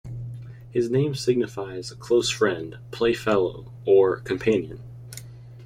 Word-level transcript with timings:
His 0.71 0.89
name 0.89 1.13
signifies 1.13 1.93
"close 1.93 2.27
friend", 2.27 2.79
"play-fellow" 2.89 3.71
or 3.85 4.17
"companion". 4.21 4.81